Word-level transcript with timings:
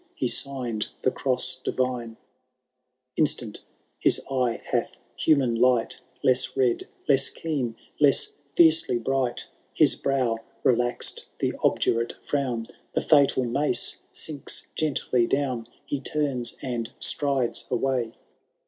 He 0.15 0.25
signed 0.25 0.87
tiie 1.03 1.13
cross 1.13 1.57
divine— 1.63 2.17
Instant 3.17 3.59
his 3.99 4.19
eye 4.31 4.59
hath 4.71 4.97
human 5.15 5.53
light, 5.53 5.99
Less 6.23 6.57
red, 6.57 6.87
less 7.07 7.29
keen, 7.29 7.75
less 7.99 8.25
fiercely 8.57 8.97
bright; 8.97 9.45
His 9.75 9.93
brow 9.93 10.39
relaxed 10.63 11.25
the 11.37 11.53
obdurate 11.63 12.13
frown, 12.23 12.65
The 12.93 13.01
fatal 13.01 13.43
mace 13.43 13.97
sinks 14.11 14.65
gently 14.75 15.27
down. 15.27 15.67
He 15.85 15.99
turns 15.99 16.55
and 16.63 16.91
strides 16.99 17.65
away 17.69 18.17